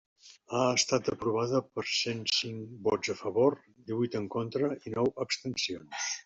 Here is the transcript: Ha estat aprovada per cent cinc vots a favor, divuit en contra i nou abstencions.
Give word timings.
Ha 0.51 0.61
estat 0.77 1.09
aprovada 1.11 1.59
per 1.75 1.83
cent 1.97 2.23
cinc 2.37 2.71
vots 2.87 3.11
a 3.15 3.17
favor, 3.21 3.59
divuit 3.91 4.19
en 4.21 4.27
contra 4.37 4.71
i 4.79 4.95
nou 4.99 5.13
abstencions. 5.29 6.11